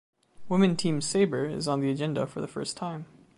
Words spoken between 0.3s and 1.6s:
Women team sabre